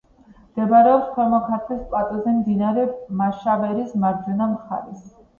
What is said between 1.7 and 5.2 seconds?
პლატოზე, მდინარე მაშავერის მარჯვენა მხარეს.